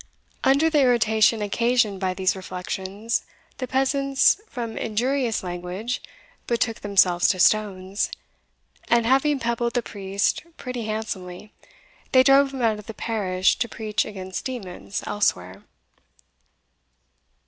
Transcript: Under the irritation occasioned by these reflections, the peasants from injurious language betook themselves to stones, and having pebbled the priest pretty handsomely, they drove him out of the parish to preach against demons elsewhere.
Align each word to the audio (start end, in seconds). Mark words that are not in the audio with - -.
Under 0.43 0.67
the 0.67 0.79
irritation 0.81 1.43
occasioned 1.43 1.99
by 1.99 2.15
these 2.15 2.35
reflections, 2.35 3.23
the 3.59 3.67
peasants 3.67 4.41
from 4.49 4.75
injurious 4.75 5.43
language 5.43 6.01
betook 6.47 6.79
themselves 6.81 7.27
to 7.27 7.39
stones, 7.39 8.09
and 8.87 9.05
having 9.05 9.37
pebbled 9.37 9.75
the 9.75 9.83
priest 9.83 10.41
pretty 10.57 10.85
handsomely, 10.85 11.53
they 12.13 12.23
drove 12.23 12.51
him 12.51 12.63
out 12.63 12.79
of 12.79 12.87
the 12.87 12.95
parish 12.95 13.59
to 13.59 13.69
preach 13.69 14.03
against 14.03 14.43
demons 14.45 15.03
elsewhere. 15.05 15.61